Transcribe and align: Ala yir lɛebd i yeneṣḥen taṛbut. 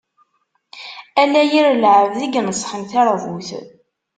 Ala 1.21 1.41
yir 1.51 1.67
lɛebd 1.83 2.17
i 2.25 2.27
yeneṣḥen 2.29 2.83
taṛbut. 2.91 3.49